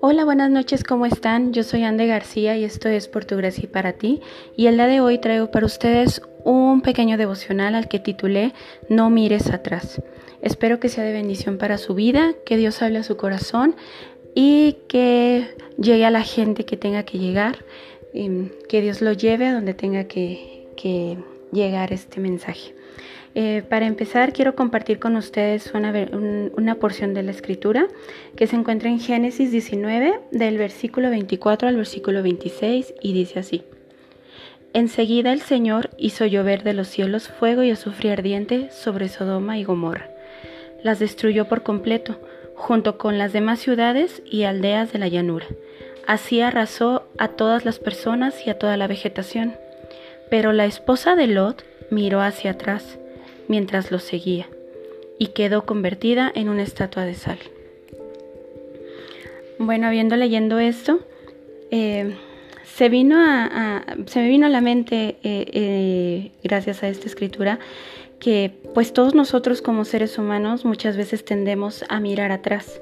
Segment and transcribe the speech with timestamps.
[0.00, 1.52] Hola, buenas noches, ¿cómo están?
[1.52, 4.20] Yo soy Ande García y esto es Por tu Gracia y para ti.
[4.56, 8.52] Y el día de hoy traigo para ustedes un pequeño devocional al que titulé
[8.88, 10.02] No mires atrás.
[10.40, 13.76] Espero que sea de bendición para su vida, que Dios hable a su corazón
[14.34, 17.64] y que llegue a la gente que tenga que llegar,
[18.14, 21.18] em, que Dios lo lleve a donde tenga que, que
[21.52, 22.74] llegar este mensaje.
[23.34, 25.92] Eh, para empezar, quiero compartir con ustedes una,
[26.54, 27.86] una, porción de la escritura
[28.36, 33.64] que se encuentra en Génesis 19, del versículo 24 al versículo 26, y dice así.
[34.74, 39.64] Enseguida el Señor hizo llover de los cielos fuego y azufre ardiente sobre Sodoma y
[39.64, 40.10] Gomorra.
[40.82, 42.20] Las destruyó por completo,
[42.54, 45.46] junto con las demás ciudades y aldeas de la llanura.
[46.06, 49.54] Así arrasó a todas las personas y a toda la vegetación.
[50.28, 52.98] Pero la esposa de Lot miró hacia atrás
[53.48, 54.48] mientras lo seguía
[55.18, 57.38] y quedó convertida en una estatua de sal.
[59.58, 61.00] Bueno, habiendo leyendo esto,
[61.70, 62.16] eh,
[62.64, 67.60] se, vino a, se me vino a la mente, eh, eh, gracias a esta escritura,
[68.18, 72.80] que pues todos nosotros como seres humanos muchas veces tendemos a mirar atrás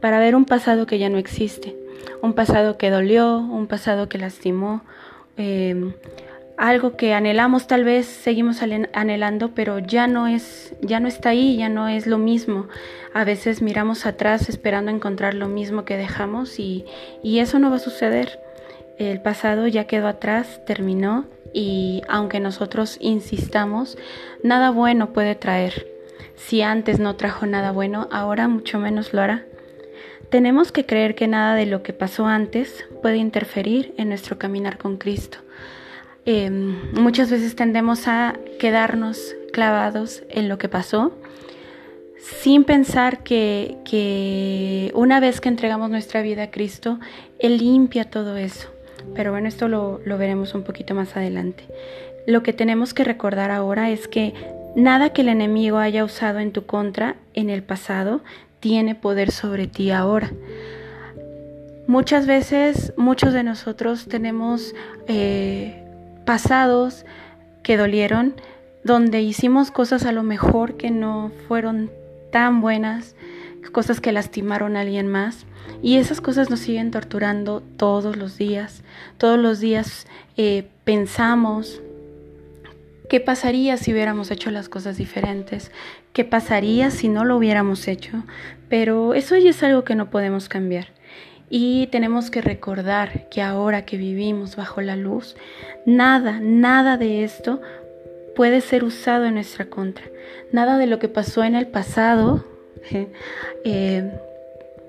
[0.00, 1.74] para ver un pasado que ya no existe,
[2.22, 4.82] un pasado que dolió, un pasado que lastimó,
[6.58, 11.56] algo que anhelamos tal vez seguimos anhelando, pero ya no es ya no está ahí,
[11.56, 12.66] ya no es lo mismo.
[13.14, 16.84] A veces miramos atrás esperando encontrar lo mismo que dejamos y,
[17.22, 18.40] y eso no va a suceder.
[18.98, 23.96] El pasado ya quedó atrás, terminó y aunque nosotros insistamos,
[24.42, 25.86] nada bueno puede traer.
[26.34, 29.44] Si antes no trajo nada bueno, ahora mucho menos lo hará.
[30.28, 34.76] Tenemos que creer que nada de lo que pasó antes puede interferir en nuestro caminar
[34.76, 35.38] con Cristo.
[36.30, 41.10] Em, muchas veces tendemos a quedarnos clavados en lo que pasó
[42.20, 47.00] sin pensar que, una vez que entregamos nuestra vida a Cristo,
[47.38, 48.68] Él limpia todo eso.
[49.14, 51.64] Pero bueno, esto lo, veremos un poquito más adelante.
[52.26, 54.34] Lo que tenemos que recordar ahora es que
[54.76, 58.20] nada que el enemigo haya usado en tu contra en el pasado
[58.60, 60.30] tiene poder sobre ti ahora.
[61.86, 64.74] Muchas veces, muchos de nosotros tenemos
[65.06, 65.87] eh,
[66.28, 67.06] pasados
[67.62, 68.34] que dolieron,
[68.84, 71.90] donde hicimos cosas a lo mejor que no fueron
[72.30, 73.16] tan buenas,
[73.72, 75.46] cosas que lastimaron a alguien más.
[75.82, 78.82] Y esas cosas nos siguen torturando todos los días.
[79.16, 80.06] Todos los días
[80.36, 81.80] eh, pensamos,
[83.08, 85.72] ¿qué pasaría si hubiéramos hecho las cosas diferentes?
[86.12, 88.22] ¿Qué pasaría si no lo hubiéramos hecho?
[88.68, 90.88] Pero eso ya es algo que no podemos cambiar.
[91.50, 95.36] Y tenemos que recordar que ahora que vivimos bajo la luz,
[95.86, 97.60] nada, nada de esto
[98.36, 100.04] puede ser usado en nuestra contra.
[100.52, 102.44] Nada de lo que pasó en el pasado
[103.64, 104.12] eh,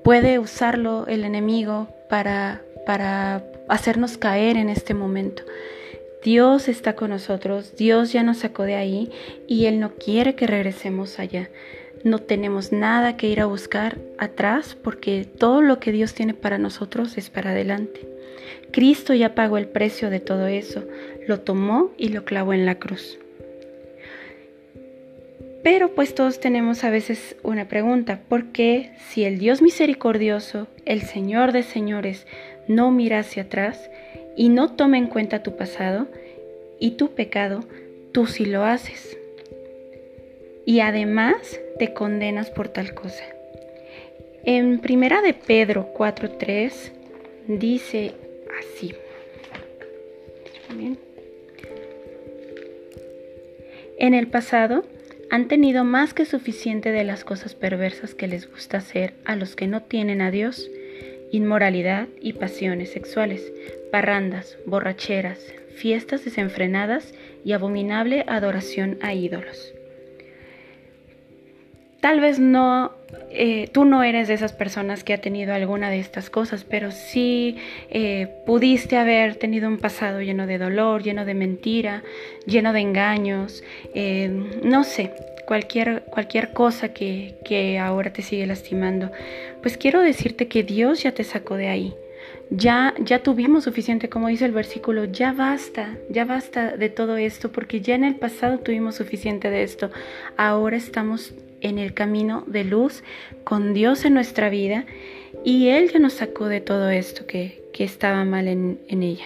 [0.04, 5.44] puede usarlo el enemigo para, para hacernos caer en este momento.
[6.24, 9.12] Dios está con nosotros, Dios ya nos sacó de ahí
[9.48, 11.50] y Él no quiere que regresemos allá.
[12.04, 16.58] No tenemos nada que ir a buscar atrás porque todo lo que Dios tiene para
[16.58, 18.08] nosotros es para adelante.
[18.72, 20.84] Cristo ya pagó el precio de todo eso,
[21.28, 23.20] lo tomó y lo clavó en la cruz.
[25.64, 31.02] Pero pues todos tenemos a veces una pregunta, ¿por qué si el Dios misericordioso, el
[31.02, 32.26] Señor de señores,
[32.68, 33.90] no mira hacia atrás
[34.38, 36.08] y no toma en cuenta tu pasado
[36.80, 37.66] y tu pecado,
[38.14, 39.19] tú sí lo haces?
[40.70, 43.24] Y además te condenas por tal cosa.
[44.44, 46.92] En primera de Pedro 4:3
[47.48, 48.14] dice
[48.60, 48.94] así.
[53.98, 54.86] En el pasado
[55.32, 59.56] han tenido más que suficiente de las cosas perversas que les gusta hacer a los
[59.56, 60.70] que no tienen a Dios,
[61.32, 63.52] inmoralidad y pasiones sexuales,
[63.92, 69.74] parrandas, borracheras, fiestas desenfrenadas y abominable adoración a ídolos.
[72.02, 72.94] Tal vez no,
[73.30, 76.92] eh, tú no eres de esas personas que ha tenido alguna de estas cosas, pero
[76.92, 77.58] sí
[77.90, 82.04] eh, pudiste haber tenido un pasado lleno de dolor, lleno de mentira,
[82.46, 83.64] lleno de engaños,
[83.94, 84.30] eh,
[84.64, 85.12] no sé,
[85.46, 89.12] cualquier, cualquier cosa que, que ahora te sigue lastimando.
[89.62, 91.94] Pues quiero decirte que Dios ya te sacó de ahí.
[92.52, 97.52] Ya, ya tuvimos suficiente, como dice el versículo, ya basta, ya basta de todo esto,
[97.52, 99.92] porque ya en el pasado tuvimos suficiente de esto.
[100.36, 103.04] Ahora estamos en el camino de luz
[103.44, 104.86] con Dios en nuestra vida
[105.44, 109.24] y Él ya nos sacó de todo esto que, estaba mal en, en ella.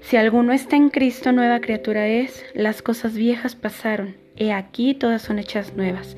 [0.00, 5.22] Si alguno está en Cristo, nueva criatura es, las cosas viejas pasaron, he aquí todas
[5.22, 6.16] son hechas nuevas.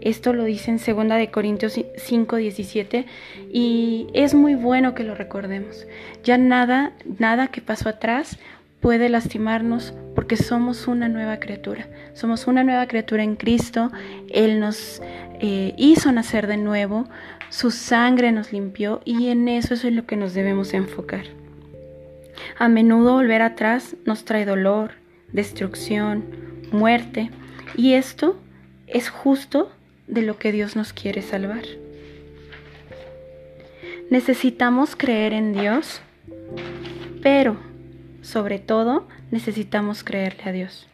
[0.00, 3.06] Esto lo dice en 2 de Corintios 5, 17
[3.52, 5.86] y es muy bueno que lo recordemos.
[6.24, 8.38] Ya nada, nada que pasó atrás
[8.80, 11.86] puede lastimarnos porque somos una nueva criatura.
[12.14, 13.90] Somos una nueva criatura en Cristo.
[14.28, 15.00] Él nos
[15.40, 17.08] eh, hizo nacer de nuevo,
[17.48, 21.24] su sangre nos limpió y en eso es en lo que nos debemos enfocar.
[22.58, 24.92] A menudo volver atrás nos trae dolor,
[25.32, 26.24] destrucción,
[26.72, 27.30] muerte
[27.76, 28.38] y esto
[28.86, 29.70] es justo
[30.06, 31.64] de lo que Dios nos quiere salvar.
[34.10, 36.02] Necesitamos creer en Dios,
[37.22, 37.69] pero
[38.22, 40.86] sobre todo necesitamos creerle a Dios.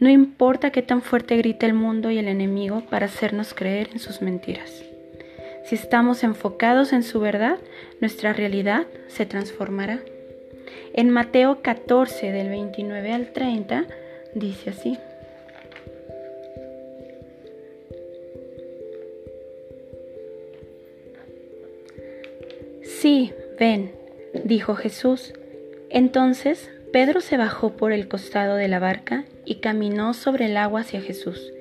[0.00, 3.98] No importa qué tan fuerte grite el mundo y el enemigo para hacernos creer en
[3.98, 4.84] sus mentiras.
[5.64, 7.58] Si estamos enfocados en su verdad,
[8.00, 10.00] nuestra realidad se transformará.
[10.94, 13.86] En Mateo 14 del 29 al 30
[14.34, 14.98] dice así.
[22.82, 23.92] Sí, ven,
[24.44, 25.32] dijo Jesús.
[25.90, 30.80] Entonces Pedro se bajó por el costado de la barca y caminó sobre el agua
[30.80, 31.52] hacia Jesús.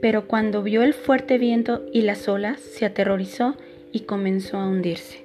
[0.00, 3.56] Pero cuando vio el fuerte viento y las olas, se aterrorizó
[3.92, 5.24] y comenzó a hundirse.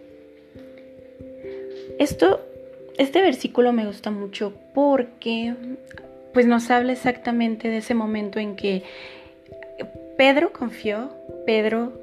[1.99, 2.41] Esto,
[2.97, 5.53] este versículo me gusta mucho porque
[6.33, 8.83] pues nos habla exactamente de ese momento en que
[10.17, 11.09] Pedro confió,
[11.45, 11.93] Pedro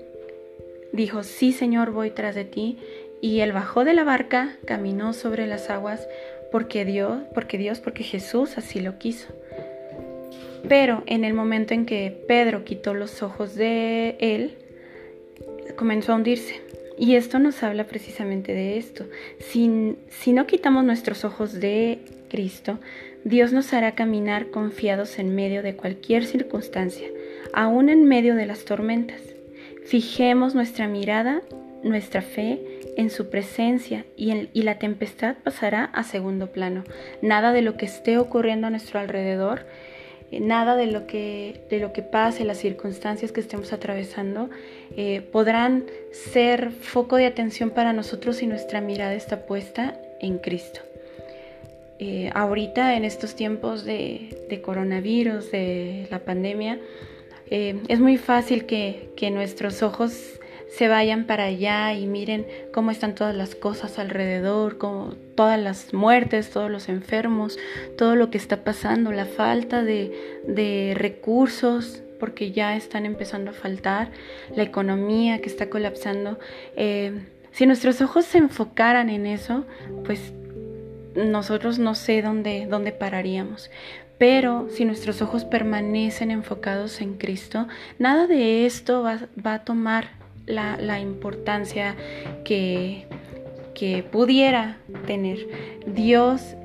[0.93, 2.78] dijo, sí Señor, voy tras de ti,
[3.22, 6.08] y él bajó de la barca, caminó sobre las aguas,
[6.50, 9.28] porque Dios, porque Dios, porque Jesús así lo quiso.
[10.69, 14.58] Pero en el momento en que Pedro quitó los ojos de él,
[15.76, 16.60] comenzó a hundirse.
[16.98, 19.06] Y esto nos habla precisamente de esto.
[19.38, 22.80] Si, si no quitamos nuestros ojos de Cristo,
[23.22, 27.06] Dios nos hará caminar confiados en medio de cualquier circunstancia,
[27.52, 29.20] aún en medio de las tormentas.
[29.84, 31.42] Fijemos nuestra mirada,
[31.84, 36.84] nuestra fe en su presencia y, la tempestad pasará a segundo plano.
[37.20, 39.66] Nada de lo que esté ocurriendo a nuestro alrededor,
[40.30, 44.50] eh, nada de lo que, de lo que pase, las circunstancias que estemos atravesando,
[44.96, 50.80] eh, podrán ser foco de atención para nosotros si nuestra mirada está puesta en Cristo.
[51.98, 56.78] Eh, ahorita en estos tiempos de, coronavirus, de la pandemia,
[57.50, 60.40] es muy fácil que nuestros ojos
[60.76, 65.92] se vayan para allá y miren cómo están todas las cosas alrededor, como todas las
[65.92, 67.58] muertes, todos los enfermos,
[67.98, 74.12] todo lo que está pasando, la falta de, recursos, porque ya están empezando a faltar,
[74.56, 76.38] la economía que está colapsando.
[76.75, 77.20] Eh,
[77.50, 79.66] si nuestros ojos se enfocaran en eso,
[80.06, 80.32] pues
[81.14, 83.70] nosotros no sé dónde, dónde pararíamos.
[84.16, 87.68] Pero si nuestros ojos permanecen enfocados en Cristo,
[87.98, 91.96] nada de esto va, va a tomar la, importancia
[92.44, 93.06] que,
[93.74, 95.46] que pudiera tener.
[95.86, 96.56] Dios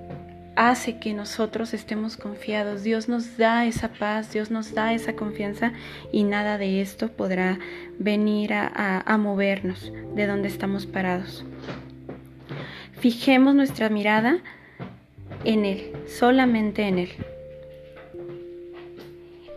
[0.55, 2.83] hace que nosotros estemos confiados.
[2.83, 5.71] Dios nos da esa paz, Dios nos da esa confianza
[6.11, 7.59] y nada de esto podrá
[7.99, 11.45] venir a, a, movernos de donde estamos parados.
[12.99, 14.39] Fijemos nuestra mirada
[15.45, 17.09] en Él, solamente en Él.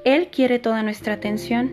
[0.05, 1.73] Él quiere toda nuestra atención,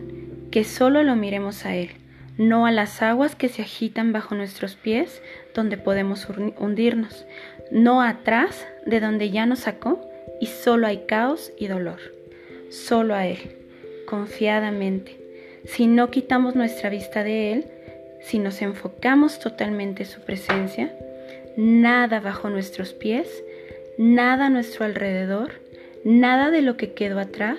[0.50, 1.90] que solo lo miremos a Él
[2.38, 5.20] no a las aguas que se agitan bajo nuestros pies,
[5.54, 6.26] donde podemos
[6.58, 7.26] hundirnos,
[7.70, 10.00] no atrás de donde ya nos sacó
[10.40, 11.98] y solo hay caos y dolor,
[12.70, 13.56] solo a Él,
[14.06, 15.20] confiadamente.
[15.64, 17.66] Si no quitamos nuestra vista de Él,
[18.20, 20.96] si nos enfocamos totalmente en su presencia,
[21.56, 23.28] nada bajo nuestros pies,
[23.98, 25.54] nada a nuestro alrededor,
[26.04, 27.58] nada de lo que quedó atrás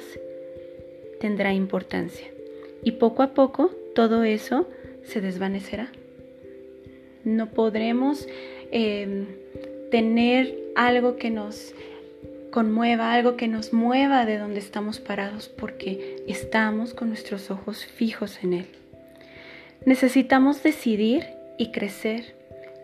[1.19, 2.27] tendrá importancia.
[2.81, 4.65] Y poco a poco todo eso
[5.03, 5.91] se desvanecerá.
[7.25, 8.29] No podremos
[8.71, 9.25] em,
[9.91, 11.73] tener algo que nos
[12.49, 18.41] conmueva, algo que nos mueva de donde estamos parados, porque estamos con nuestros ojos fijos
[18.41, 18.65] en Él.
[19.83, 21.25] Necesitamos decidir
[21.57, 22.35] y crecer.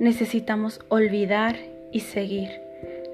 [0.01, 1.55] Necesitamos olvidar
[1.93, 2.49] y seguir.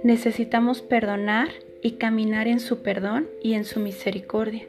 [0.03, 1.49] Necesitamos perdonar
[1.83, 4.65] y caminar en su perdón y en su misericordia.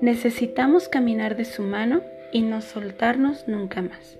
[0.00, 2.02] Necesitamos caminar de su mano
[2.36, 4.18] y no soltarnos nunca más.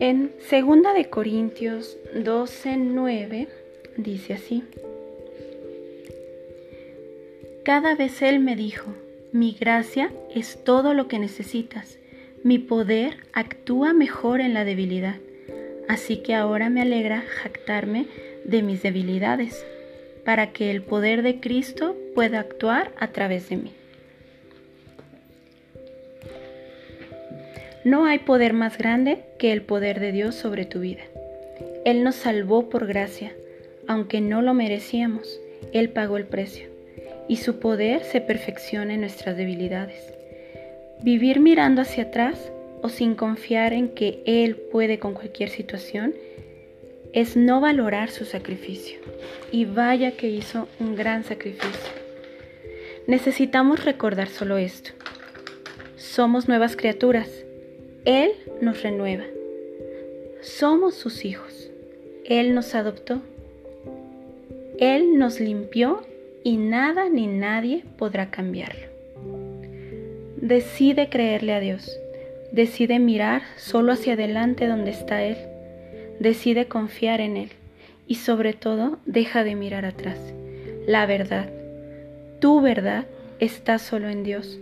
[0.00, 3.48] En 2 de Corintios 12:9
[3.98, 4.64] dice así:
[7.62, 8.94] Cada vez él me dijo,
[9.30, 11.98] mi gracia es todo lo que necesitas.
[12.42, 15.16] Mi poder actúa mejor en la debilidad.
[15.86, 18.06] Así que ahora me alegra jactarme
[18.46, 19.66] de mis debilidades,
[20.24, 23.72] para que el poder de Cristo pueda actuar a través de mí.
[27.84, 31.02] No hay poder más grande que el poder de Dios sobre tu vida.
[31.84, 33.32] Él nos salvó por gracia,
[33.86, 35.38] aunque no lo merecíamos.
[35.72, 36.68] Él pagó el precio
[37.28, 40.02] y su poder se perfecciona en nuestras debilidades.
[41.02, 42.50] Vivir mirando hacia atrás
[42.80, 46.14] o sin confiar en que Él puede con cualquier situación
[47.12, 48.98] es no valorar su sacrificio.
[49.52, 51.92] Y vaya que hizo un gran sacrificio.
[53.06, 54.90] Necesitamos recordar solo esto.
[55.96, 57.43] Somos nuevas criaturas.
[58.04, 59.24] Él nos renueva.
[60.42, 61.70] Somos sus hijos.
[62.26, 63.22] Él nos adoptó.
[64.78, 66.02] Él nos limpió
[66.42, 68.86] y nada ni nadie podrá cambiarlo.
[70.36, 71.98] Decide creerle a Dios.
[72.52, 75.38] Decide mirar solo hacia adelante donde está Él.
[76.20, 77.50] Decide confiar en Él.
[78.06, 80.18] Y sobre todo, deja de mirar atrás.
[80.86, 81.48] La verdad,
[82.38, 83.06] tu verdad,
[83.38, 84.58] está solo en Dios.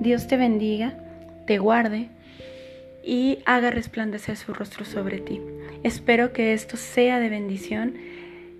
[0.00, 0.98] Dios te bendiga,
[1.46, 2.08] te guarde
[3.04, 5.40] y haga resplandecer su rostro sobre ti.
[5.82, 7.94] Espero que esto sea de bendición.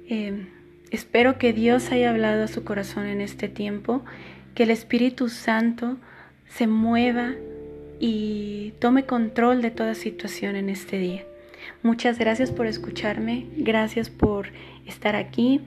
[0.08, 0.46] Eh,
[0.94, 4.04] Espero que Dios haya hablado a su corazón en este tiempo,
[4.54, 5.96] que el Espíritu Santo
[6.48, 7.34] se mueva
[7.98, 11.24] y tome control de toda situación en este día.
[11.82, 14.50] Muchas gracias por escucharme, gracias por
[14.86, 15.62] estar aquí.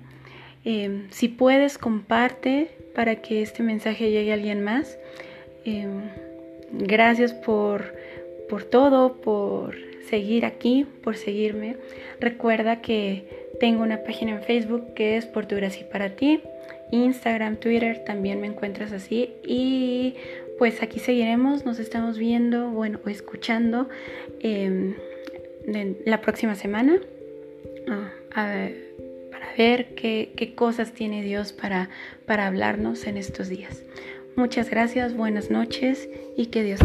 [0.64, 4.98] Em, si puedes, comparte para que este mensaje llegue a alguien más.
[5.66, 6.04] Em,
[6.72, 7.94] gracias por,
[8.50, 9.76] por todo, por
[10.10, 11.78] seguir aquí, por seguirme.
[12.20, 16.42] Recuerda que tengo una página en Facebook que es Por tu gracia para ti.
[16.92, 19.34] Instagram, Twitter también me encuentras así.
[19.46, 20.16] Y
[20.58, 23.90] pues aquí seguiremos, nos estamos viendo, bueno, o escuchando
[24.40, 24.96] em,
[26.06, 27.00] la próxima semana
[28.32, 28.70] ah,
[29.32, 31.90] para ver qué, qué, cosas tiene Dios para,
[32.26, 33.84] para hablarnos en estos días.
[34.38, 36.80] Muchas gracias, buenas noches y que Dios